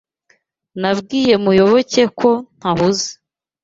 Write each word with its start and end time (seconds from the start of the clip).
Nabwiye 0.81 1.33
Muyoboke 1.43 2.03
ko 2.19 2.29
ntahuze. 2.57 3.09